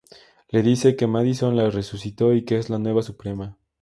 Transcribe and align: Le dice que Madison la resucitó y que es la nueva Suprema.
Le 0.51 0.63
dice 0.63 0.95
que 0.95 1.05
Madison 1.05 1.51
la 1.55 1.69
resucitó 1.69 2.33
y 2.33 2.43
que 2.43 2.57
es 2.57 2.71
la 2.71 2.79
nueva 2.79 3.03
Suprema. 3.03 3.59